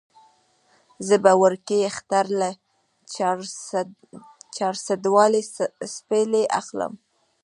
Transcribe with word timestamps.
زه 1.07 1.15
به 1.23 1.31
وړوکي 1.41 1.79
اختر 1.91 2.25
له 2.39 2.49
چارسدوالې 4.55 5.41
څپلۍ 5.93 6.45
اخلم 6.59 6.93